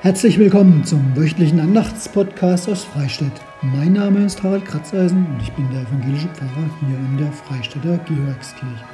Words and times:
Herzlich 0.00 0.38
willkommen 0.38 0.84
zum 0.84 1.16
wöchentlichen 1.16 1.58
Andachtspodcast 1.58 2.68
aus 2.68 2.84
Freistadt. 2.84 3.32
Mein 3.62 3.94
Name 3.94 4.24
ist 4.24 4.40
Harald 4.44 4.64
Kratzeisen 4.64 5.26
und 5.26 5.42
ich 5.42 5.50
bin 5.54 5.68
der 5.72 5.82
evangelische 5.82 6.28
Pfarrer 6.28 6.70
hier 6.78 6.96
in 6.96 7.18
der 7.18 7.32
Freistädter 7.32 7.98
Georgskirche. 8.06 8.84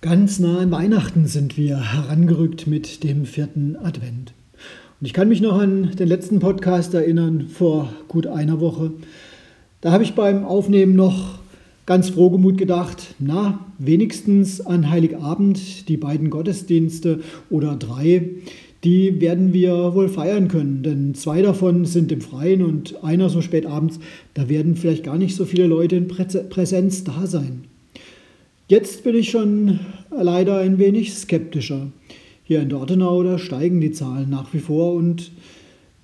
Ganz 0.00 0.38
nah 0.38 0.60
an 0.60 0.70
Weihnachten 0.70 1.26
sind 1.26 1.56
wir 1.56 1.92
herangerückt 1.92 2.68
mit 2.68 3.02
dem 3.02 3.24
vierten 3.24 3.74
Advent. 3.74 4.32
Und 5.00 5.06
ich 5.08 5.12
kann 5.12 5.28
mich 5.28 5.40
noch 5.40 5.58
an 5.58 5.90
den 5.96 6.06
letzten 6.06 6.38
Podcast 6.38 6.94
erinnern, 6.94 7.48
vor 7.48 7.92
gut 8.06 8.28
einer 8.28 8.60
Woche. 8.60 8.92
Da 9.80 9.90
habe 9.90 10.04
ich 10.04 10.14
beim 10.14 10.44
Aufnehmen 10.44 10.94
noch 10.94 11.39
ganz 11.90 12.10
frohgemut 12.10 12.56
gedacht, 12.56 13.16
na, 13.18 13.66
wenigstens 13.78 14.60
an 14.60 14.90
Heiligabend 14.90 15.88
die 15.88 15.96
beiden 15.96 16.30
Gottesdienste 16.30 17.18
oder 17.50 17.74
drei, 17.74 18.28
die 18.84 19.20
werden 19.20 19.52
wir 19.52 19.92
wohl 19.92 20.08
feiern 20.08 20.46
können, 20.46 20.84
denn 20.84 21.16
zwei 21.16 21.42
davon 21.42 21.86
sind 21.86 22.12
im 22.12 22.20
Freien 22.20 22.62
und 22.62 23.02
einer 23.02 23.28
so 23.28 23.42
spät 23.42 23.66
abends, 23.66 23.98
da 24.34 24.48
werden 24.48 24.76
vielleicht 24.76 25.02
gar 25.02 25.18
nicht 25.18 25.34
so 25.34 25.44
viele 25.44 25.66
Leute 25.66 25.96
in 25.96 26.06
Präsenz 26.06 27.02
da 27.02 27.26
sein. 27.26 27.62
Jetzt 28.68 29.02
bin 29.02 29.16
ich 29.16 29.32
schon 29.32 29.80
leider 30.16 30.58
ein 30.58 30.78
wenig 30.78 31.12
skeptischer. 31.12 31.88
Hier 32.44 32.62
in 32.62 32.68
Dortenau, 32.68 33.24
da 33.24 33.36
steigen 33.36 33.80
die 33.80 33.90
Zahlen 33.90 34.30
nach 34.30 34.54
wie 34.54 34.60
vor 34.60 34.94
und 34.94 35.32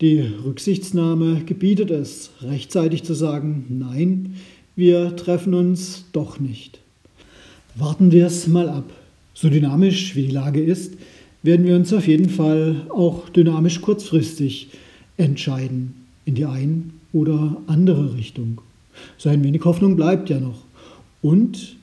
die 0.01 0.19
Rücksichtsnahme 0.19 1.43
gebietet 1.47 1.93
es, 1.93 2.33
rechtzeitig 2.43 3.05
zu 3.05 3.15
sagen, 3.15 3.65
nein, 3.69 4.35
wir 4.77 5.17
treffen 5.17 5.55
uns 5.55 6.05
doch 6.13 6.39
nicht. 6.39 6.79
Warten 7.75 8.13
wir 8.13 8.27
es 8.27 8.47
mal 8.47 8.69
ab. 8.69 8.85
So 9.35 9.49
dynamisch 9.49 10.15
wie 10.15 10.27
die 10.27 10.33
Lage 10.33 10.63
ist, 10.63 10.95
werden 11.43 11.67
wir 11.67 11.77
uns 11.77 11.93
auf 11.93 12.07
jeden 12.07 12.29
Fall 12.29 12.87
auch 12.91 13.29
dynamisch 13.29 13.81
kurzfristig 13.81 14.69
entscheiden 15.17 16.07
in 16.25 16.35
die 16.35 16.45
eine 16.45 16.83
oder 17.13 17.57
andere 17.67 18.15
Richtung. 18.15 18.61
So 19.17 19.29
ein 19.29 19.45
wenig 19.45 19.65
Hoffnung 19.65 19.97
bleibt 19.97 20.29
ja 20.31 20.41
noch. 20.41 20.65
Und 21.23 21.77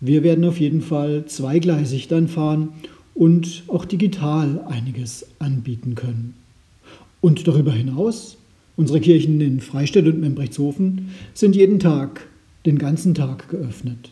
wir 0.00 0.22
werden 0.22 0.44
auf 0.44 0.60
jeden 0.60 0.82
Fall 0.82 1.26
zweigleisig 1.26 2.08
dann 2.08 2.28
fahren 2.28 2.70
und 3.14 3.64
auch 3.68 3.84
digital 3.84 4.64
einiges 4.68 5.26
anbieten 5.38 5.94
können. 5.94 6.34
Und 7.20 7.46
darüber 7.46 7.72
hinaus 7.72 8.38
Unsere 8.80 9.00
Kirchen 9.00 9.42
in 9.42 9.60
Freistädt 9.60 10.06
und 10.06 10.20
Membrechtshofen 10.20 11.10
sind 11.34 11.54
jeden 11.54 11.80
Tag, 11.80 12.26
den 12.64 12.78
ganzen 12.78 13.12
Tag 13.12 13.50
geöffnet. 13.50 14.10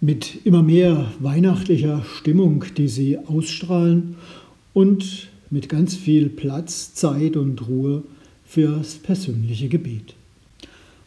Mit 0.00 0.44
immer 0.44 0.64
mehr 0.64 1.12
weihnachtlicher 1.20 2.04
Stimmung, 2.16 2.64
die 2.76 2.88
sie 2.88 3.16
ausstrahlen 3.16 4.16
und 4.72 5.28
mit 5.50 5.68
ganz 5.68 5.94
viel 5.94 6.30
Platz, 6.30 6.94
Zeit 6.94 7.36
und 7.36 7.68
Ruhe 7.68 8.02
fürs 8.44 8.96
persönliche 8.96 9.68
Gebet. 9.68 10.16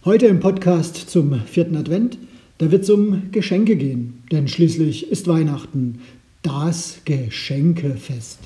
Heute 0.05 0.27
im 0.27 0.39
Podcast 0.39 1.09
zum 1.09 1.33
vierten 1.41 1.75
Advent, 1.75 2.17
da 2.59 2.71
wird 2.71 2.83
es 2.83 2.89
um 2.89 3.23
Geschenke 3.33 3.75
gehen, 3.75 4.23
denn 4.31 4.47
schließlich 4.47 5.11
ist 5.11 5.27
Weihnachten 5.27 5.99
das 6.43 7.01
Geschenkefest. 7.03 8.39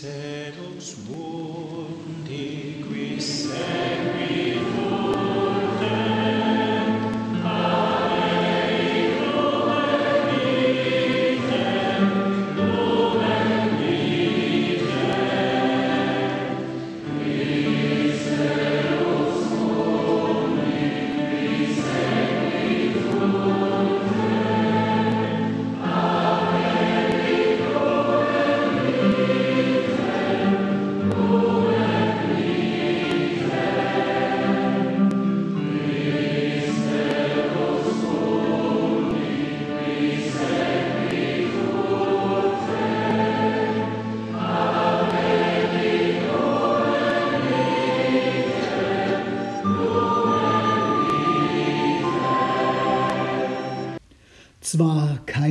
Zwar 0.00 0.80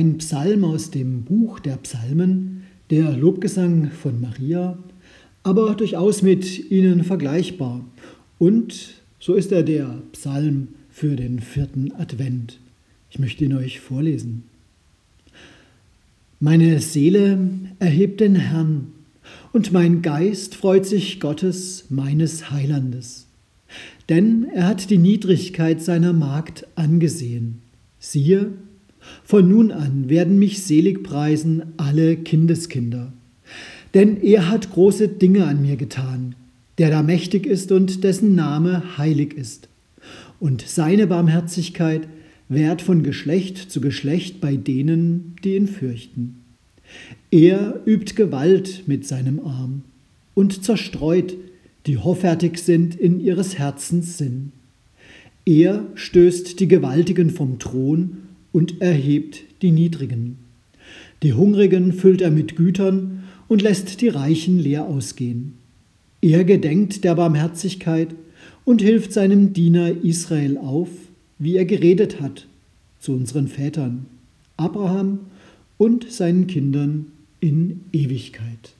kein 0.00 0.16
Psalm 0.16 0.64
aus 0.64 0.90
dem 0.90 1.24
Buch 1.24 1.60
der 1.60 1.76
Psalmen, 1.76 2.62
der 2.88 3.14
Lobgesang 3.18 3.90
von 3.90 4.18
Maria, 4.18 4.78
aber 5.42 5.74
durchaus 5.74 6.22
mit 6.22 6.70
ihnen 6.70 7.04
vergleichbar. 7.04 7.84
Und 8.38 8.94
so 9.18 9.34
ist 9.34 9.52
er 9.52 9.62
der 9.62 10.00
Psalm 10.12 10.68
für 10.88 11.16
den 11.16 11.40
vierten 11.40 11.92
Advent. 11.92 12.58
Ich 13.10 13.18
möchte 13.18 13.44
ihn 13.44 13.52
euch 13.52 13.80
vorlesen. 13.80 14.44
Meine 16.38 16.80
Seele 16.80 17.38
erhebt 17.78 18.20
den 18.20 18.36
Herrn, 18.36 18.86
und 19.52 19.70
mein 19.70 20.00
Geist 20.00 20.54
freut 20.54 20.86
sich 20.86 21.20
Gottes, 21.20 21.90
meines 21.90 22.50
Heilandes. 22.50 23.26
Denn 24.08 24.46
er 24.54 24.66
hat 24.66 24.88
die 24.88 24.96
Niedrigkeit 24.96 25.82
seiner 25.82 26.14
Magd 26.14 26.66
angesehen. 26.74 27.60
Siehe, 27.98 28.54
von 29.24 29.48
nun 29.48 29.72
an 29.72 30.08
werden 30.08 30.38
mich 30.38 30.62
selig 30.62 31.02
preisen 31.02 31.62
alle 31.76 32.16
Kindeskinder. 32.16 33.12
Denn 33.94 34.20
er 34.22 34.48
hat 34.48 34.72
große 34.72 35.08
Dinge 35.08 35.46
an 35.46 35.62
mir 35.62 35.76
getan, 35.76 36.34
der 36.78 36.90
da 36.90 37.02
mächtig 37.02 37.46
ist 37.46 37.72
und 37.72 38.04
dessen 38.04 38.34
Name 38.34 38.98
heilig 38.98 39.34
ist. 39.34 39.68
Und 40.38 40.62
seine 40.66 41.06
Barmherzigkeit 41.06 42.08
währt 42.48 42.82
von 42.82 43.02
Geschlecht 43.02 43.70
zu 43.70 43.80
Geschlecht 43.80 44.40
bei 44.40 44.56
denen, 44.56 45.36
die 45.44 45.56
ihn 45.56 45.68
fürchten. 45.68 46.36
Er 47.30 47.80
übt 47.86 48.14
Gewalt 48.14 48.84
mit 48.86 49.06
seinem 49.06 49.40
Arm 49.40 49.82
und 50.34 50.64
zerstreut, 50.64 51.36
die 51.86 51.98
hoffärtig 51.98 52.58
sind 52.58 52.96
in 52.96 53.20
ihres 53.20 53.58
Herzens 53.58 54.18
Sinn. 54.18 54.52
Er 55.46 55.86
stößt 55.94 56.58
die 56.60 56.68
Gewaltigen 56.68 57.30
vom 57.30 57.58
Thron 57.58 58.18
und 58.52 58.80
erhebt 58.80 59.42
die 59.62 59.70
Niedrigen. 59.70 60.38
Die 61.22 61.34
Hungrigen 61.34 61.92
füllt 61.92 62.20
er 62.20 62.30
mit 62.30 62.56
Gütern 62.56 63.24
und 63.48 63.62
lässt 63.62 64.00
die 64.00 64.08
Reichen 64.08 64.58
leer 64.58 64.86
ausgehen. 64.86 65.54
Er 66.22 66.44
gedenkt 66.44 67.04
der 67.04 67.14
Barmherzigkeit 67.14 68.14
und 68.64 68.82
hilft 68.82 69.12
seinem 69.12 69.52
Diener 69.52 70.04
Israel 70.04 70.58
auf, 70.58 70.88
wie 71.38 71.56
er 71.56 71.64
geredet 71.64 72.20
hat 72.20 72.46
zu 72.98 73.12
unseren 73.12 73.48
Vätern, 73.48 74.06
Abraham 74.56 75.20
und 75.78 76.10
seinen 76.10 76.46
Kindern 76.46 77.06
in 77.40 77.80
Ewigkeit. 77.92 78.74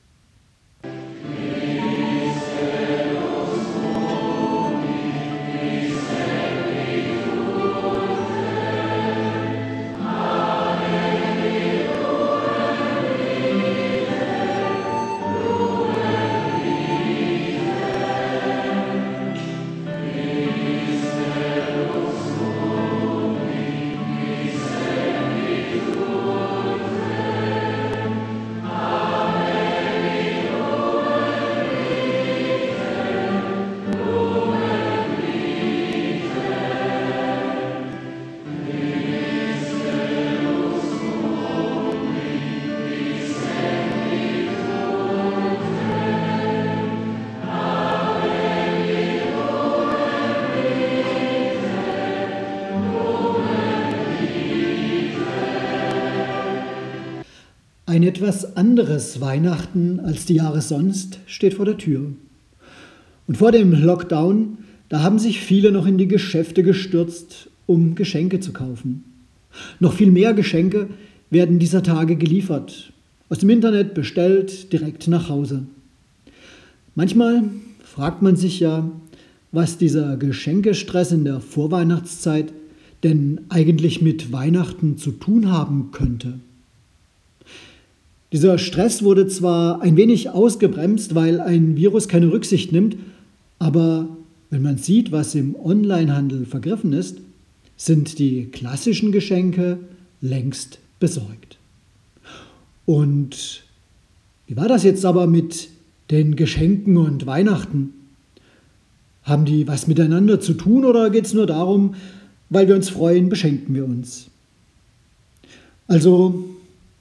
Ein 57.90 58.04
etwas 58.04 58.56
anderes 58.56 59.20
Weihnachten 59.20 59.98
als 59.98 60.24
die 60.24 60.34
Jahre 60.34 60.62
sonst 60.62 61.18
steht 61.26 61.54
vor 61.54 61.64
der 61.64 61.76
Tür. 61.76 62.12
Und 63.26 63.36
vor 63.36 63.50
dem 63.50 63.72
Lockdown, 63.72 64.58
da 64.88 65.02
haben 65.02 65.18
sich 65.18 65.40
viele 65.40 65.72
noch 65.72 65.88
in 65.88 65.98
die 65.98 66.06
Geschäfte 66.06 66.62
gestürzt, 66.62 67.50
um 67.66 67.96
Geschenke 67.96 68.38
zu 68.38 68.52
kaufen. 68.52 69.02
Noch 69.80 69.94
viel 69.94 70.12
mehr 70.12 70.34
Geschenke 70.34 70.86
werden 71.30 71.58
dieser 71.58 71.82
Tage 71.82 72.14
geliefert, 72.14 72.92
aus 73.28 73.38
dem 73.38 73.50
Internet 73.50 73.92
bestellt, 73.92 74.72
direkt 74.72 75.08
nach 75.08 75.28
Hause. 75.28 75.64
Manchmal 76.94 77.42
fragt 77.82 78.22
man 78.22 78.36
sich 78.36 78.60
ja, 78.60 78.88
was 79.50 79.78
dieser 79.78 80.16
Geschenkestress 80.16 81.10
in 81.10 81.24
der 81.24 81.40
Vorweihnachtszeit 81.40 82.52
denn 83.02 83.40
eigentlich 83.48 84.00
mit 84.00 84.30
Weihnachten 84.30 84.96
zu 84.96 85.10
tun 85.10 85.50
haben 85.50 85.90
könnte. 85.90 86.38
Dieser 88.32 88.58
Stress 88.58 89.02
wurde 89.02 89.26
zwar 89.26 89.82
ein 89.82 89.96
wenig 89.96 90.30
ausgebremst, 90.30 91.14
weil 91.14 91.40
ein 91.40 91.76
Virus 91.76 92.06
keine 92.08 92.30
Rücksicht 92.30 92.70
nimmt, 92.70 92.96
aber 93.58 94.08
wenn 94.50 94.62
man 94.62 94.78
sieht, 94.78 95.12
was 95.12 95.34
im 95.34 95.54
Onlinehandel 95.56 96.44
vergriffen 96.46 96.92
ist, 96.92 97.18
sind 97.76 98.18
die 98.18 98.46
klassischen 98.46 99.10
Geschenke 99.10 99.78
längst 100.20 100.78
besorgt. 100.98 101.58
Und 102.84 103.64
wie 104.46 104.56
war 104.56 104.68
das 104.68 104.82
jetzt 104.82 105.04
aber 105.04 105.26
mit 105.26 105.68
den 106.10 106.36
Geschenken 106.36 106.96
und 106.96 107.26
Weihnachten? 107.26 107.94
Haben 109.22 109.44
die 109.44 109.66
was 109.66 109.86
miteinander 109.86 110.40
zu 110.40 110.54
tun 110.54 110.84
oder 110.84 111.10
geht 111.10 111.26
es 111.26 111.34
nur 111.34 111.46
darum, 111.46 111.94
weil 112.48 112.68
wir 112.68 112.74
uns 112.74 112.90
freuen, 112.90 113.28
beschenken 113.28 113.74
wir 113.74 113.84
uns? 113.84 114.26
Also 115.86 116.49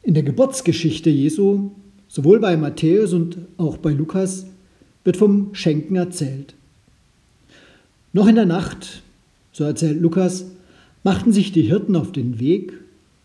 in 0.04 0.14
der 0.14 0.24
Geburtsgeschichte 0.24 1.10
Jesu, 1.10 1.72
sowohl 2.08 2.40
bei 2.40 2.58
Matthäus 2.58 3.14
und 3.14 3.38
auch 3.58 3.78
bei 3.78 3.92
Lukas, 3.92 4.46
wird 5.04 5.18
vom 5.18 5.54
Schenken 5.54 5.96
erzählt. 5.96 6.56
Noch 8.14 8.28
in 8.28 8.36
der 8.36 8.46
Nacht, 8.46 9.04
so 9.52 9.64
erzählt 9.64 10.02
Lukas, 10.02 10.46
machten 11.04 11.32
sich 11.32 11.52
die 11.52 11.62
Hirten 11.62 11.96
auf 11.96 12.12
den 12.12 12.40
Weg, 12.40 12.74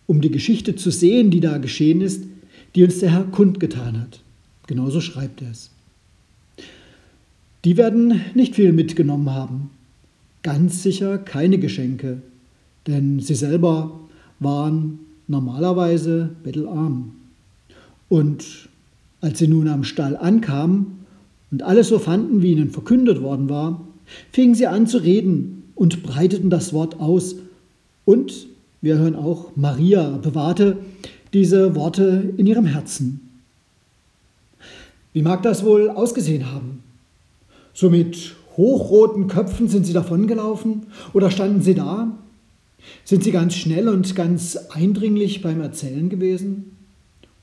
um 0.07 0.21
die 0.21 0.31
Geschichte 0.31 0.77
zu 0.77 0.91
sehen, 0.91 1.31
die 1.31 1.41
da 1.41 1.59
geschehen 1.59 2.01
ist, 2.01 2.25
die 2.75 2.85
uns 2.85 2.99
der 2.99 3.13
Herr 3.13 3.25
kundgetan 3.25 4.01
hat. 4.01 4.21
Genauso 4.67 5.01
schreibt 5.01 5.43
er 5.43 5.51
es. 5.51 5.71
Die 7.65 7.77
werden 7.77 8.21
nicht 8.35 8.55
viel 8.55 8.73
mitgenommen 8.73 9.31
haben. 9.31 9.71
Ganz 10.43 10.83
sicher 10.83 11.17
keine 11.17 11.59
Geschenke, 11.59 12.21
denn 12.87 13.21
sie 13.21 13.35
selber 13.35 13.99
waren 14.39 14.99
normalerweise 15.27 16.31
bettelarm. 16.43 17.13
Und 18.09 18.69
als 19.21 19.39
sie 19.39 19.49
nun 19.49 19.69
am 19.69 19.85
Stall 19.85 20.17
ankamen 20.17 21.07
und 21.51 21.63
alles 21.63 21.89
so 21.89 21.99
fanden, 21.99 22.43
wie 22.43 22.53
ihnen 22.53 22.71
verkündet 22.71 23.23
worden 23.23 23.49
war, 23.49 23.81
fingen 24.33 24.55
sie 24.55 24.67
an 24.67 24.87
zu 24.87 24.99
reden 24.99 25.65
und 25.75 26.03
breiteten 26.03 26.51
das 26.51 26.73
Wort 26.73 27.01
aus. 27.01 27.37
Und 28.05 28.47
wir 28.83 28.99
hören 28.99 29.17
auch, 29.17 29.53
Maria 29.57 30.19
bewahrte 30.19 30.77
diese 31.33 31.75
Worte 31.75 32.35
in 32.37 32.47
ihrem 32.47 32.67
Herzen. 32.67 33.21
Wie 35.13 35.23
mag 35.23 35.43
das 35.43 35.65
wohl 35.65 35.91
ausgesehen 35.91 36.53
haben? 36.53 36.83
So 37.73 37.89
mit 37.89 38.35
hochroten 38.57 39.27
Köpfen 39.27 39.69
sind 39.69 39.87
sie 39.87 39.93
davongelaufen 39.93 40.83
oder 41.13 41.31
standen 41.31 41.63
sie 41.63 41.75
da? 41.75 42.13
Sind 43.05 43.25
sie 43.25 43.33
ganz 43.33 43.55
schnell 43.55 43.89
und 43.89 44.15
ganz 44.15 44.57
eindringlich 44.71 45.43
beim 45.43 45.61
Erzählen 45.61 46.09
gewesen? 46.09 46.77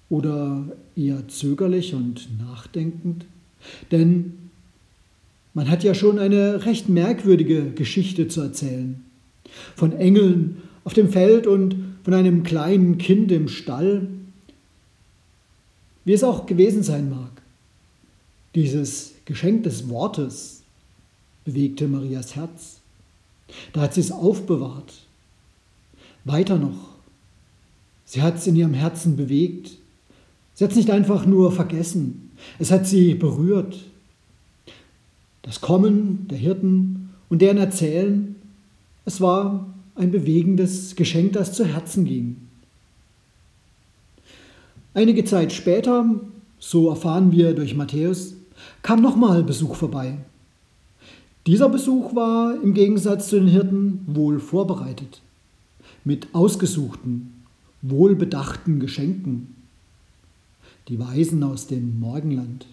Oder 0.10 0.66
eher 0.96 1.28
zögerlich 1.28 1.94
und 1.94 2.28
nachdenkend? 2.40 3.26
Denn 3.92 4.34
man 5.54 5.70
hat 5.70 5.84
ja 5.84 5.94
schon 5.94 6.20
eine 6.20 6.66
recht 6.66 6.90
merkwürdige 6.90 7.72
Geschichte 7.72 8.28
zu 8.28 8.42
erzählen. 8.42 9.04
Von 9.76 9.94
Engeln 9.94 10.62
auf 10.84 10.94
dem 10.94 11.10
Feld 11.10 11.46
und 11.46 11.76
von 12.04 12.14
einem 12.14 12.44
kleinen 12.44 12.98
Kind 12.98 13.32
im 13.32 13.48
Stall. 13.48 14.08
Wie 16.06 16.14
es 16.14 16.24
auch 16.24 16.46
gewesen 16.46 16.84
sein 16.84 17.10
mag. 17.10 17.42
Dieses 18.56 19.14
Geschenk 19.26 19.64
des 19.64 19.90
Wortes 19.90 20.64
bewegte 21.46 21.88
Marias 21.88 22.36
Herz. 22.36 22.82
Da 23.74 23.82
hat 23.82 23.94
sie 23.94 24.02
es 24.02 24.12
aufbewahrt. 24.12 25.06
Weiter 26.24 26.58
noch. 26.58 26.90
Sie 28.06 28.22
hat 28.22 28.38
es 28.38 28.48
in 28.48 28.56
ihrem 28.56 28.74
Herzen 28.74 29.16
bewegt. 29.16 29.72
Sie 30.54 30.64
hat 30.64 30.72
es 30.72 30.78
nicht 30.78 30.92
einfach 30.92 31.26
nur 31.26 31.52
vergessen. 31.52 32.32
Es 32.60 32.72
hat 32.72 32.86
sie 32.88 33.14
berührt. 33.14 33.80
Das 35.44 35.62
Kommen 35.62 36.28
der 36.30 36.38
Hirten 36.38 37.10
und 37.30 37.42
deren 37.42 37.58
Erzählen, 37.58 38.36
es 39.06 39.22
war 39.22 39.66
ein 39.96 40.12
bewegendes 40.12 40.96
Geschenk, 40.96 41.34
das 41.34 41.54
zu 41.54 41.66
Herzen 41.66 42.06
ging. 42.06 42.38
Einige 44.94 45.24
Zeit 45.24 45.54
später, 45.54 46.06
so 46.60 46.90
erfahren 46.90 47.32
wir 47.32 47.54
durch 47.54 47.76
Matthäus, 47.76 48.36
kam 48.82 49.02
nochmal 49.02 49.44
Besuch 49.44 49.76
vorbei. 49.76 50.18
Dieser 51.48 51.70
Besuch 51.70 52.14
war 52.14 52.62
im 52.62 52.74
Gegensatz 52.74 53.30
zu 53.30 53.40
den 53.40 53.48
Hirten 53.48 54.02
wohl 54.06 54.40
vorbereitet, 54.40 55.22
mit 56.04 56.34
ausgesuchten, 56.34 57.44
wohlbedachten 57.82 58.80
Geschenken. 58.80 59.56
Die 60.88 61.00
Weisen 61.00 61.44
aus 61.44 61.68
dem 61.68 62.00
Morgenland. 62.00 62.66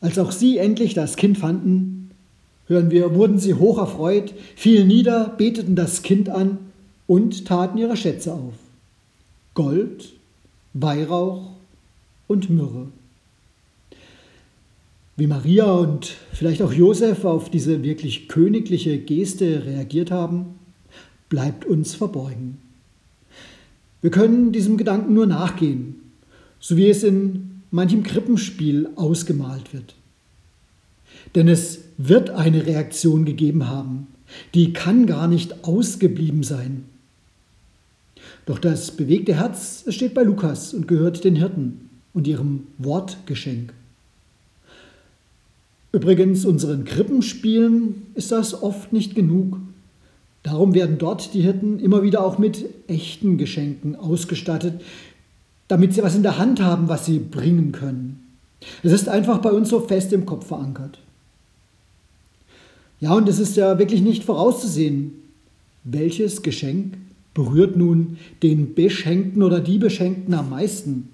Als 0.00 0.18
auch 0.18 0.32
sie 0.32 0.58
endlich 0.58 0.94
das 0.94 1.16
Kind 1.16 1.38
fanden, 1.38 2.10
hören 2.66 2.90
wir, 2.90 3.14
wurden 3.14 3.38
sie 3.38 3.54
hoch 3.54 3.78
erfreut, 3.78 4.34
fielen 4.56 4.88
nieder, 4.88 5.34
beteten 5.38 5.76
das 5.76 6.02
Kind 6.02 6.28
an 6.28 6.58
und 7.06 7.46
taten 7.46 7.78
ihre 7.78 7.96
Schätze 7.96 8.32
auf. 8.32 8.54
Gold, 9.54 10.12
Weihrauch 10.72 11.50
und 12.26 12.50
Myrrhe. 12.50 12.88
Wie 15.16 15.28
Maria 15.28 15.72
und 15.72 16.16
vielleicht 16.32 16.60
auch 16.60 16.72
Josef 16.72 17.24
auf 17.24 17.48
diese 17.48 17.84
wirklich 17.84 18.28
königliche 18.28 18.98
Geste 18.98 19.64
reagiert 19.64 20.10
haben, 20.10 20.58
bleibt 21.34 21.64
uns 21.64 21.96
verborgen. 21.96 22.58
Wir 24.02 24.12
können 24.12 24.52
diesem 24.52 24.76
Gedanken 24.76 25.14
nur 25.14 25.26
nachgehen, 25.26 25.96
so 26.60 26.76
wie 26.76 26.88
es 26.88 27.02
in 27.02 27.62
manchem 27.72 28.04
Krippenspiel 28.04 28.90
ausgemalt 28.94 29.74
wird. 29.74 29.96
Denn 31.34 31.48
es 31.48 31.80
wird 31.98 32.30
eine 32.30 32.64
Reaktion 32.64 33.24
gegeben 33.24 33.66
haben, 33.66 34.06
die 34.54 34.72
kann 34.72 35.06
gar 35.06 35.26
nicht 35.26 35.64
ausgeblieben 35.64 36.44
sein. 36.44 36.84
Doch 38.46 38.60
das 38.60 38.92
bewegte 38.92 39.34
Herz 39.34 39.86
steht 39.88 40.14
bei 40.14 40.22
Lukas 40.22 40.72
und 40.72 40.86
gehört 40.86 41.24
den 41.24 41.34
Hirten 41.34 41.90
und 42.12 42.28
ihrem 42.28 42.68
Wortgeschenk. 42.78 43.74
Übrigens, 45.90 46.44
unseren 46.44 46.84
Krippenspielen 46.84 48.02
ist 48.14 48.30
das 48.30 48.62
oft 48.62 48.92
nicht 48.92 49.16
genug. 49.16 49.58
Darum 50.44 50.74
werden 50.74 50.98
dort 50.98 51.32
die 51.32 51.40
Hirten 51.40 51.80
immer 51.80 52.02
wieder 52.02 52.24
auch 52.24 52.38
mit 52.38 52.66
echten 52.86 53.38
Geschenken 53.38 53.96
ausgestattet, 53.96 54.80
damit 55.68 55.94
sie 55.94 56.02
was 56.02 56.14
in 56.14 56.22
der 56.22 56.38
Hand 56.38 56.60
haben, 56.60 56.88
was 56.88 57.06
sie 57.06 57.18
bringen 57.18 57.72
können. 57.72 58.20
Es 58.82 58.92
ist 58.92 59.08
einfach 59.08 59.38
bei 59.38 59.50
uns 59.50 59.70
so 59.70 59.80
fest 59.80 60.12
im 60.12 60.26
Kopf 60.26 60.46
verankert. 60.46 60.98
Ja, 63.00 63.14
und 63.14 63.28
es 63.28 63.38
ist 63.38 63.56
ja 63.56 63.78
wirklich 63.78 64.02
nicht 64.02 64.22
vorauszusehen, 64.22 65.12
welches 65.82 66.42
Geschenk 66.42 66.98
berührt 67.32 67.76
nun 67.76 68.18
den 68.42 68.74
Beschenkten 68.74 69.42
oder 69.42 69.60
die 69.60 69.78
Beschenkten 69.78 70.34
am 70.34 70.50
meisten. 70.50 71.08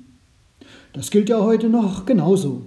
Das 0.93 1.11
gilt 1.11 1.29
ja 1.29 1.41
heute 1.41 1.69
noch 1.69 2.05
genauso. 2.05 2.63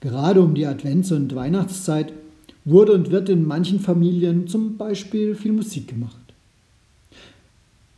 Gerade 0.00 0.42
um 0.42 0.54
die 0.54 0.66
Advents- 0.66 1.12
und 1.12 1.34
Weihnachtszeit 1.34 2.12
wurde 2.66 2.92
und 2.92 3.10
wird 3.10 3.30
in 3.30 3.46
manchen 3.46 3.80
Familien 3.80 4.48
zum 4.48 4.76
Beispiel 4.76 5.34
viel 5.34 5.52
Musik 5.52 5.88
gemacht. 5.88 6.20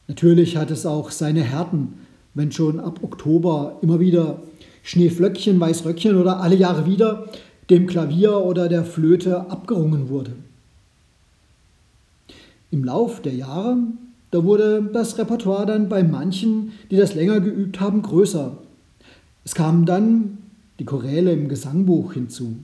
Natürlich 0.07 0.57
hat 0.57 0.71
es 0.71 0.87
auch 0.87 1.11
seine 1.11 1.43
Härten, 1.43 1.95
wenn 2.35 2.53
schon 2.53 2.79
ab 2.79 3.01
Oktober 3.03 3.79
immer 3.83 3.99
wieder 3.99 4.41
Schneeflöckchen, 4.85 5.59
Weißröckchen 5.59 6.17
oder 6.17 6.41
alle 6.41 6.55
Jahre 6.55 6.87
wieder 6.87 7.27
dem 7.71 7.87
Klavier 7.87 8.39
oder 8.39 8.69
der 8.69 8.85
Flöte 8.85 9.51
abgerungen 9.51 10.09
wurde. 10.09 10.33
Im 12.71 12.85
Lauf 12.85 13.21
der 13.21 13.35
Jahre, 13.35 13.79
da 14.31 14.45
wurde 14.45 14.89
das 14.93 15.19
Repertoire 15.19 15.67
dann 15.67 15.89
bei 15.89 16.03
manchen, 16.03 16.73
die 16.91 16.97
das 16.97 17.15
länger 17.15 17.41
geübt 17.41 17.81
haben, 17.81 18.03
größer. 18.03 18.57
Es 19.45 19.55
kamen 19.55 19.87
dann 19.87 20.39
die 20.79 20.85
Choräle 20.85 21.33
im 21.33 21.49
Gesangbuch 21.49 22.13
hinzu. 22.13 22.57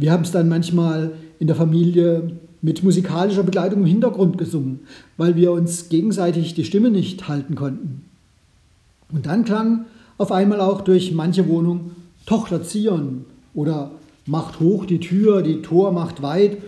Wir 0.00 0.12
haben 0.12 0.22
es 0.22 0.30
dann 0.30 0.48
manchmal 0.48 1.12
in 1.40 1.46
der 1.46 1.56
Familie 1.56 2.32
mit 2.62 2.82
musikalischer 2.82 3.42
Begleitung 3.42 3.80
im 3.80 3.86
Hintergrund 3.86 4.38
gesungen, 4.38 4.80
weil 5.18 5.36
wir 5.36 5.52
uns 5.52 5.90
gegenseitig 5.90 6.54
die 6.54 6.64
Stimme 6.64 6.90
nicht 6.90 7.28
halten 7.28 7.54
konnten. 7.54 8.06
Und 9.12 9.26
dann 9.26 9.44
klang 9.44 9.84
auf 10.16 10.32
einmal 10.32 10.62
auch 10.62 10.80
durch 10.80 11.12
manche 11.12 11.46
Wohnung 11.48 11.90
Tochter 12.24 12.62
Zion 12.62 13.26
oder 13.52 13.90
Macht 14.24 14.58
hoch 14.58 14.86
die 14.86 15.00
Tür, 15.00 15.42
die 15.42 15.60
Tor 15.60 15.92
macht 15.92 16.22
weit 16.22 16.58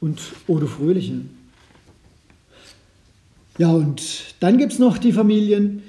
und 0.00 0.20
Ode 0.46 0.66
Fröhliche. 0.66 1.20
Ja, 3.58 3.70
und 3.70 4.34
dann 4.40 4.56
gibt 4.56 4.72
es 4.72 4.78
noch 4.78 4.96
die 4.96 5.12
Familien, 5.12 5.82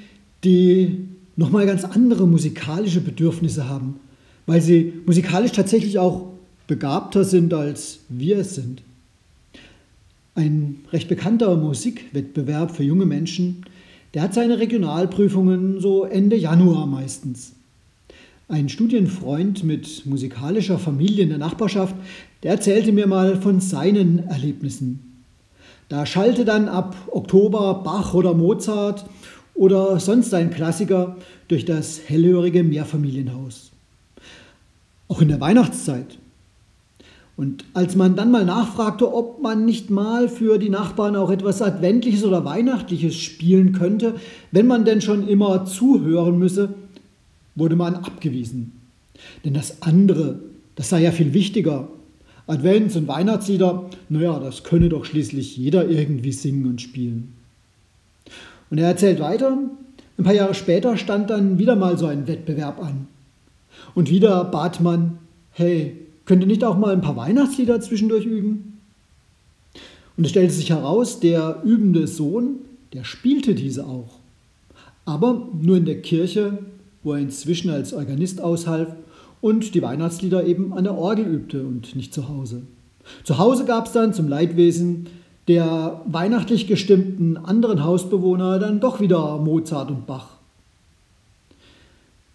die 0.44 1.08
nochmal 1.38 1.66
ganz 1.66 1.86
andere 1.86 2.28
musikalische 2.28 3.00
Bedürfnisse 3.00 3.70
haben, 3.70 4.02
weil 4.48 4.60
sie 4.60 4.94
musikalisch 5.06 5.54
tatsächlich 5.54 5.98
auch 5.98 6.33
begabter 6.68 7.24
sind, 7.24 7.54
als 7.54 8.00
wir 8.10 8.38
es 8.40 8.56
sind. 8.56 8.82
Ein 10.36 10.82
recht 10.92 11.10
bekannter 11.10 11.56
Musikwettbewerb 11.56 12.76
für 12.76 12.84
junge 12.84 13.06
Menschen, 13.06 13.66
der 14.14 14.24
hat 14.24 14.34
seine 14.34 14.60
Regionalprüfungen 14.60 15.80
so 15.80 16.06
Ende 16.06 16.36
Januar 16.36 16.86
meistens. 16.88 17.54
Ein 18.48 18.70
Studienfreund 18.70 19.64
mit 19.64 20.06
musikalischer 20.06 20.78
Familie 20.78 21.24
in 21.24 21.30
der 21.30 21.38
Nachbarschaft, 21.38 21.96
der 22.44 22.52
erzählte 22.52 22.92
mir 22.92 23.08
mal 23.08 23.42
von 23.42 23.60
seinen 23.60 24.28
Erlebnissen. 24.28 25.24
Da 25.90 26.06
schallte 26.06 26.46
dann 26.46 26.68
ab 26.68 26.96
Oktober 27.12 27.82
Bach 27.84 28.14
oder 28.14 28.34
Mozart 28.34 29.06
oder 29.56 30.00
sonst 30.00 30.34
ein 30.34 30.52
Klassiker 30.52 31.18
durch 31.48 31.66
das 31.66 32.02
hellhörige 32.08 32.64
Mehrfamilienhaus. 32.64 33.72
Auch 35.08 35.22
in 35.22 35.28
der 35.28 35.40
Weihnachtszeit. 35.40 36.18
Und 37.36 37.66
als 37.74 37.96
man 37.96 38.16
dann 38.16 38.30
mal 38.30 38.46
nachfragte, 38.46 39.12
ob 39.12 39.42
man 39.42 39.66
nicht 39.66 39.90
mal 39.90 40.30
für 40.30 40.60
die 40.60 40.70
Nachbarn 40.70 41.16
auch 41.16 41.32
etwas 41.32 41.62
Adventliches 41.62 42.24
oder 42.24 42.46
Weihnachtliches 42.46 43.16
spielen 43.16 43.74
könnte, 43.74 44.16
wenn 44.52 44.68
man 44.68 44.86
denn 44.86 45.02
schon 45.02 45.28
immer 45.28 45.66
zuhören 45.66 46.38
müsse, 46.38 46.76
wurde 47.56 47.76
man 47.76 47.96
abgewiesen. 47.96 48.74
Denn 49.44 49.54
das 49.54 49.82
andere, 49.82 50.40
das 50.76 50.90
sei 50.90 51.02
ja 51.02 51.12
viel 51.12 51.34
wichtiger. 51.34 51.88
Advents- 52.46 52.98
und 52.98 53.08
Weihnachtslieder, 53.08 53.90
naja, 54.10 54.40
das 54.40 54.64
könne 54.64 54.90
doch 54.90 55.06
schließlich 55.06 55.58
jeder 55.58 55.88
irgendwie 55.88 56.34
singen 56.34 56.68
und 56.68 56.82
spielen. 56.82 57.34
Und 58.70 58.78
er 58.78 58.88
erzählt 58.88 59.20
weiter, 59.20 59.58
ein 60.18 60.24
paar 60.24 60.34
Jahre 60.34 60.54
später 60.54 60.98
stand 60.98 61.30
dann 61.30 61.58
wieder 61.58 61.76
mal 61.76 61.98
so 61.98 62.06
ein 62.06 62.28
Wettbewerb 62.28 62.84
an. 62.84 63.08
Und 63.96 64.10
wieder 64.10 64.44
bat 64.46 64.82
man, 64.82 65.18
hey, 65.52 66.03
könnt 66.26 66.42
ihr 66.42 66.48
nicht 66.48 66.64
auch 66.64 66.78
mal 66.78 66.94
ein 66.94 67.02
paar 67.02 67.16
Weihnachtslieder 67.16 67.82
zwischendurch 67.82 68.26
üben? 68.26 68.80
Und 70.16 70.26
es 70.26 70.32
stellte 70.32 70.54
sich 70.54 70.70
heraus, 70.70 71.20
der 71.20 71.62
übende 71.64 72.08
Sohn, 72.08 72.58
der 72.94 73.04
spielte 73.04 73.56
diese 73.56 73.86
auch. 73.86 74.20
Aber 75.06 75.50
nur 75.60 75.78
in 75.78 75.86
der 75.86 76.02
Kirche 76.02 76.60
wo 77.04 77.14
er 77.14 77.20
inzwischen 77.20 77.70
als 77.70 77.94
Organist 77.94 78.42
aushalf 78.42 78.90
und 79.42 79.76
die 79.76 79.82
Weihnachtslieder 79.82 80.46
eben 80.46 80.74
an 80.74 80.86
der 80.86 80.96
Orgel 80.96 81.26
übte 81.26 81.64
und 81.64 81.96
nicht 81.96 82.14
zu 82.14 82.30
Hause. 82.30 82.64
Zu 83.24 83.38
Hause 83.38 83.66
gab 83.66 83.88
es 83.88 83.92
dann 83.92 84.14
zum 84.14 84.28
Leidwesen 84.28 85.08
der 85.50 86.02
weihnachtlich 86.06 86.68
gestimmten 86.68 87.36
anderen 87.36 87.84
Hausbewohner 87.84 88.60
dann 88.60 88.80
doch 88.80 89.02
wieder 89.02 89.38
Mozart 89.40 89.92
und 89.92 90.08
Bach. 90.08 90.38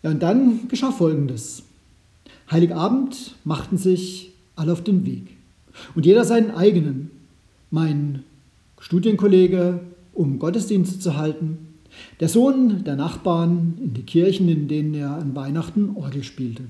Ja, 0.03 0.11
und 0.11 0.23
dann 0.23 0.69
geschah 0.69 0.93
Folgendes. 0.93 1.63
Heiligabend 2.51 3.35
machten 3.45 3.77
sich 3.77 4.33
alle 4.57 4.73
auf 4.73 4.83
den 4.83 5.05
Weg. 5.05 5.37
Und 5.95 6.07
jeder 6.07 6.25
seinen 6.25 6.51
eigenen. 6.51 7.11
Mein 7.71 8.25
Studienkollege, 8.81 9.81
um 10.15 10.39
Gottesdienste 10.39 10.99
zu 10.99 11.17
halten, 11.17 11.59
der 12.21 12.29
Sohn 12.29 12.85
der 12.85 12.97
Nachbarn 12.97 13.79
in 13.83 13.95
die 13.95 14.03
Kirchen, 14.03 14.49
in 14.49 14.69
denen 14.69 14.95
er 14.95 15.11
an 15.11 15.35
Weihnachten 15.35 15.97
Orgel 15.97 16.23
spielte. 16.23 16.65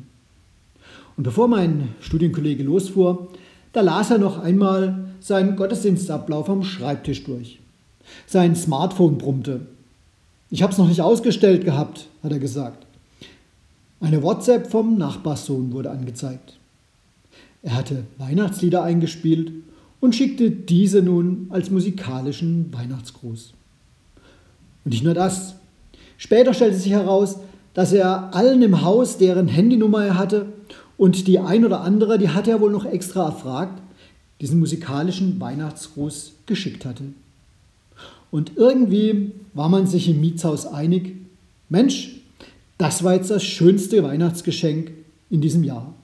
Und 1.16 1.24
bevor 1.24 1.48
mein 1.48 1.88
Studienkollege 2.00 2.62
losfuhr, 2.62 3.28
da 3.72 3.80
las 3.80 4.10
er 4.10 4.18
noch 4.18 4.38
einmal 4.38 5.08
seinen 5.20 5.56
Gottesdienstablauf 5.56 6.48
am 6.48 6.62
Schreibtisch 6.62 7.24
durch. 7.24 7.58
Sein 8.26 8.56
Smartphone 8.56 9.18
brummte. 9.18 9.60
Ich 10.50 10.62
habe 10.62 10.72
es 10.72 10.78
noch 10.78 10.88
nicht 10.88 11.02
ausgestellt 11.02 11.64
gehabt, 11.64 12.06
hat 12.22 12.32
er 12.32 12.38
gesagt. 12.38 12.86
Eine 14.00 14.22
WhatsApp 14.22 14.70
vom 14.70 14.96
Nachbarssohn 14.96 15.72
wurde 15.72 15.90
angezeigt. 15.90 16.58
Er 17.62 17.74
hatte 17.74 18.04
Weihnachtslieder 18.18 18.82
eingespielt 18.82 19.52
und 20.00 20.14
schickte 20.14 20.50
diese 20.50 21.02
nun 21.02 21.46
als 21.50 21.70
musikalischen 21.70 22.72
Weihnachtsgruß. 22.72 23.52
Und 24.84 24.92
nicht 24.92 25.02
nur 25.02 25.14
das. 25.14 25.56
Später 26.16 26.54
stellte 26.54 26.76
sich 26.76 26.92
heraus, 26.92 27.40
dass 27.74 27.92
er 27.92 28.34
allen 28.34 28.62
im 28.62 28.82
Haus, 28.82 29.18
deren 29.18 29.48
Handynummer 29.48 30.04
er 30.04 30.18
hatte, 30.18 30.46
und 30.96 31.26
die 31.26 31.38
ein 31.38 31.64
oder 31.64 31.80
andere, 31.80 32.18
die 32.18 32.30
hatte 32.30 32.50
er 32.50 32.60
wohl 32.60 32.72
noch 32.72 32.84
extra 32.84 33.26
erfragt, 33.26 33.80
diesen 34.40 34.58
musikalischen 34.60 35.40
Weihnachtsgruß 35.40 36.34
geschickt 36.46 36.84
hatte. 36.84 37.04
Und 38.30 38.52
irgendwie 38.56 39.32
war 39.54 39.68
man 39.68 39.86
sich 39.86 40.08
im 40.08 40.20
Mietshaus 40.20 40.66
einig, 40.66 41.16
Mensch, 41.68 42.17
das 42.78 43.02
war 43.02 43.14
jetzt 43.14 43.30
das 43.30 43.44
schönste 43.44 44.02
Weihnachtsgeschenk 44.02 44.92
in 45.30 45.40
diesem 45.40 45.64
Jahr. 45.64 45.94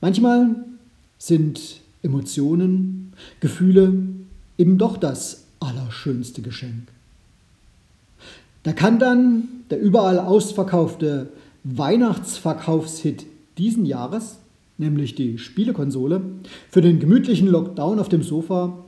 Manchmal 0.00 0.64
sind 1.18 1.80
Emotionen, 2.02 3.12
Gefühle 3.40 3.92
eben 4.56 4.78
doch 4.78 4.96
das 4.96 5.44
allerschönste 5.58 6.40
Geschenk. 6.40 6.88
Da 8.62 8.72
kann 8.72 8.98
dann 8.98 9.48
der 9.70 9.80
überall 9.80 10.18
ausverkaufte 10.20 11.30
Weihnachtsverkaufshit 11.64 13.26
diesen 13.58 13.86
Jahres, 13.86 14.38
nämlich 14.78 15.16
die 15.16 15.38
Spielekonsole, 15.38 16.22
für 16.70 16.80
den 16.80 17.00
gemütlichen 17.00 17.48
Lockdown 17.48 17.98
auf 17.98 18.08
dem 18.08 18.22
Sofa 18.22 18.84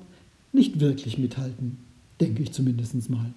nicht 0.52 0.80
wirklich 0.80 1.18
mithalten, 1.18 1.78
denke 2.20 2.42
ich 2.42 2.52
zumindest 2.52 3.10
mal. 3.10 3.32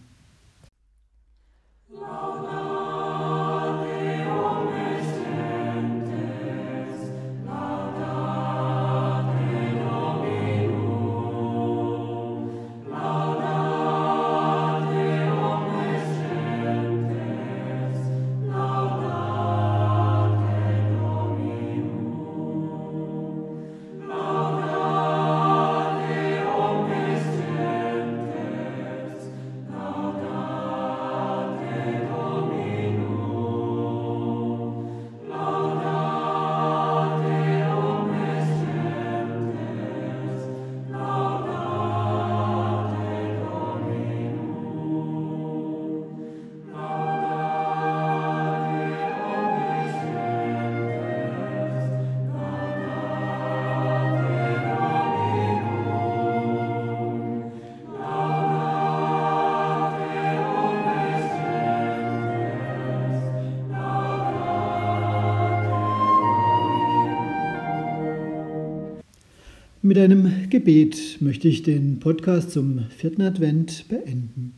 Mit 69.93 70.01
einem 70.01 70.49
Gebet 70.49 71.17
möchte 71.19 71.47
ich 71.47 71.61
den 71.61 71.99
Podcast 71.99 72.49
zum 72.49 72.79
vierten 72.97 73.21
Advent 73.21 73.85
beenden. 73.89 74.53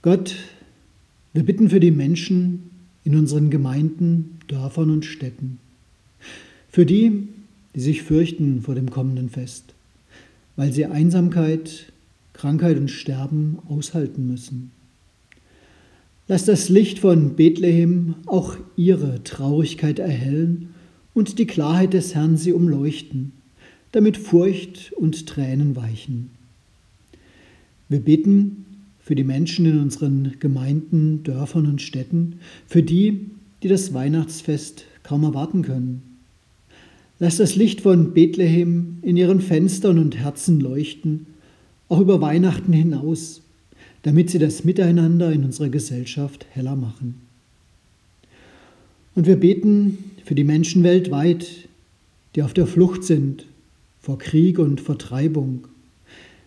Gott, 0.00 0.34
wir 1.34 1.42
bitten 1.42 1.68
für 1.68 1.78
die 1.78 1.90
Menschen 1.90 2.70
in 3.04 3.14
unseren 3.14 3.50
Gemeinden, 3.50 4.38
Dörfern 4.48 4.88
und 4.88 5.04
Städten. 5.04 5.58
Für 6.70 6.86
die, 6.86 7.28
die 7.74 7.80
sich 7.80 8.02
fürchten 8.02 8.62
vor 8.62 8.74
dem 8.74 8.88
kommenden 8.88 9.28
Fest, 9.28 9.74
weil 10.56 10.72
sie 10.72 10.86
Einsamkeit, 10.86 11.92
Krankheit 12.32 12.78
und 12.78 12.90
Sterben 12.90 13.58
aushalten 13.68 14.26
müssen. 14.26 14.70
Lass 16.28 16.46
das 16.46 16.70
Licht 16.70 17.00
von 17.00 17.36
Bethlehem 17.36 18.14
auch 18.24 18.56
ihre 18.74 19.22
Traurigkeit 19.22 19.98
erhellen 19.98 20.70
und 21.16 21.38
die 21.38 21.46
Klarheit 21.46 21.94
des 21.94 22.14
Herrn 22.14 22.36
sie 22.36 22.52
umleuchten, 22.52 23.32
damit 23.92 24.18
Furcht 24.18 24.92
und 24.92 25.26
Tränen 25.26 25.74
weichen. 25.74 26.28
Wir 27.88 28.00
beten 28.00 28.66
für 29.00 29.14
die 29.14 29.24
Menschen 29.24 29.64
in 29.64 29.80
unseren 29.80 30.34
Gemeinden, 30.40 31.22
Dörfern 31.22 31.66
und 31.68 31.80
Städten, 31.80 32.40
für 32.66 32.82
die, 32.82 33.30
die 33.62 33.68
das 33.68 33.94
Weihnachtsfest 33.94 34.84
kaum 35.04 35.24
erwarten 35.24 35.62
können. 35.62 36.02
Lass 37.18 37.38
das 37.38 37.56
Licht 37.56 37.80
von 37.80 38.12
Bethlehem 38.12 38.98
in 39.00 39.16
ihren 39.16 39.40
Fenstern 39.40 39.98
und 39.98 40.18
Herzen 40.18 40.60
leuchten, 40.60 41.28
auch 41.88 42.00
über 42.00 42.20
Weihnachten 42.20 42.74
hinaus, 42.74 43.40
damit 44.02 44.28
sie 44.28 44.38
das 44.38 44.64
Miteinander 44.64 45.32
in 45.32 45.44
unserer 45.44 45.70
Gesellschaft 45.70 46.44
heller 46.50 46.76
machen. 46.76 47.25
Und 49.16 49.26
wir 49.26 49.36
beten 49.36 50.12
für 50.24 50.36
die 50.36 50.44
Menschen 50.44 50.84
weltweit, 50.84 51.68
die 52.36 52.42
auf 52.42 52.54
der 52.54 52.66
Flucht 52.66 53.02
sind 53.02 53.46
vor 53.98 54.18
Krieg 54.18 54.60
und 54.60 54.80
Vertreibung, 54.80 55.66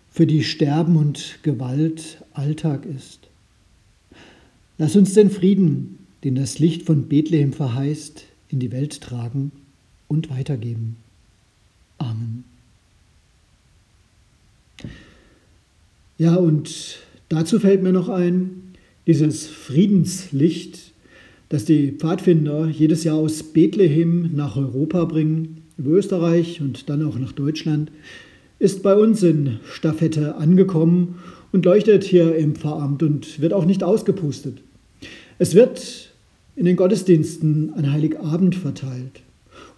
für 0.09 0.25
die 0.25 0.45
Sterben 0.45 0.95
und 0.95 1.39
Gewalt 1.43 2.23
Alltag 2.31 2.85
ist. 2.85 3.27
Lass 4.77 4.95
uns 4.95 5.13
den 5.13 5.29
Frieden, 5.29 5.97
den 6.23 6.35
das 6.35 6.57
Licht 6.59 6.83
von 6.83 7.09
Bethlehem 7.09 7.51
verheißt, 7.51 8.23
in 8.47 8.59
die 8.59 8.71
Welt 8.71 9.01
tragen 9.01 9.51
und 10.07 10.29
weitergeben. 10.29 10.95
Amen. 11.97 12.45
Ja, 16.17 16.35
und 16.35 16.99
dazu 17.27 17.59
fällt 17.59 17.83
mir 17.83 17.91
noch 17.91 18.09
ein, 18.09 18.73
dieses 19.05 19.47
Friedenslicht, 19.47 20.88
das 21.49 21.65
die 21.65 21.91
Pfadfinder 21.91 22.67
jedes 22.67 23.03
Jahr 23.03 23.17
aus 23.17 23.43
Bethlehem 23.43 24.29
nach 24.35 24.55
Europa 24.55 25.05
bringen, 25.05 25.63
über 25.77 25.91
Österreich 25.91 26.61
und 26.61 26.89
dann 26.89 27.03
auch 27.03 27.17
nach 27.17 27.31
Deutschland, 27.31 27.91
ist 28.59 28.83
bei 28.83 28.95
uns 28.95 29.23
in 29.23 29.59
Staffette 29.63 30.35
angekommen 30.35 31.15
und 31.51 31.65
leuchtet 31.65 32.03
hier 32.03 32.35
im 32.35 32.55
Pfarramt 32.55 33.01
und 33.01 33.41
wird 33.41 33.53
auch 33.53 33.65
nicht 33.65 33.83
ausgepustet. 33.83 34.61
Es 35.39 35.55
wird 35.55 36.11
in 36.55 36.65
den 36.65 36.75
Gottesdiensten 36.75 37.73
an 37.73 37.91
Heiligabend 37.91 38.55
verteilt. 38.55 39.21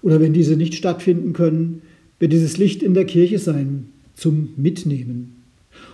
Oder 0.01 0.19
wenn 0.19 0.33
diese 0.33 0.57
nicht 0.57 0.73
stattfinden 0.73 1.33
können, 1.33 1.83
wird 2.19 2.33
dieses 2.33 2.57
Licht 2.57 2.81
in 2.81 2.95
der 2.95 3.05
Kirche 3.05 3.39
sein 3.39 3.89
zum 4.15 4.49
Mitnehmen. 4.57 5.43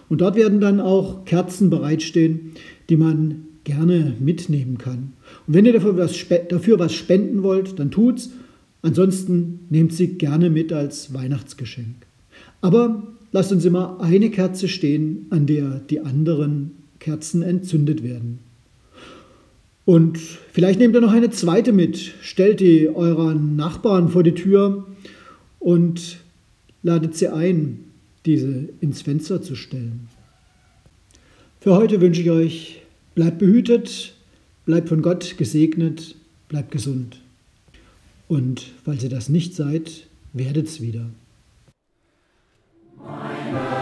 Und 0.09 0.21
dort 0.21 0.35
werden 0.35 0.61
dann 0.61 0.79
auch 0.79 1.25
Kerzen 1.25 1.69
bereitstehen, 1.69 2.53
die 2.89 2.95
man 2.95 3.46
gerne 3.67 4.15
mitnehmen 4.19 4.77
kann. 4.77 5.11
Und 5.45 5.53
wenn 5.53 5.65
ihr 5.65 5.73
dafür 5.73 5.97
was, 5.97 6.15
dafür 6.47 6.79
was 6.79 6.93
spenden 6.93 7.43
wollt, 7.43 7.77
dann 7.79 7.91
tut's. 7.91 8.29
Ansonsten 8.81 9.59
nehmt 9.69 9.91
sie 9.91 10.13
gerne 10.13 10.49
mit 10.49 10.71
als 10.71 11.13
Weihnachtsgeschenk. 11.13 11.95
Aber 12.61 13.03
lasst 13.33 13.51
uns 13.51 13.65
immer 13.65 13.99
eine 13.99 14.31
Kerze 14.31 14.69
stehen, 14.69 15.25
an 15.31 15.47
der 15.47 15.81
die 15.89 15.99
anderen 15.99 16.71
Kerzen 16.99 17.41
entzündet 17.41 18.03
werden. 18.03 18.39
Und 19.83 20.17
vielleicht 20.17 20.79
nehmt 20.79 20.95
ihr 20.95 21.01
noch 21.01 21.11
eine 21.11 21.29
zweite 21.29 21.73
mit, 21.73 21.97
stellt 22.21 22.61
die 22.61 22.87
euren 22.87 23.57
Nachbarn 23.57 24.07
vor 24.07 24.23
die 24.23 24.33
Tür 24.33 24.87
und 25.59 26.19
ladet 26.83 27.17
sie 27.17 27.27
ein, 27.27 27.79
diese 28.25 28.69
ins 28.79 29.01
Fenster 29.01 29.41
zu 29.41 29.55
stellen. 29.55 30.07
Für 31.59 31.75
heute 31.75 31.99
wünsche 31.99 32.21
ich 32.21 32.31
euch, 32.31 32.81
bleibt 33.17 33.39
behütet, 33.39 34.13
bleibt 34.67 34.89
von 34.89 35.01
Gott 35.01 35.39
gesegnet, 35.39 36.15
bleibt 36.49 36.69
gesund. 36.69 37.19
Und 38.27 38.71
falls 38.85 39.01
ihr 39.03 39.09
das 39.09 39.27
nicht 39.27 39.55
seid, 39.55 40.05
werdet's 40.33 40.81
wieder. 40.81 41.07
My 43.03 43.76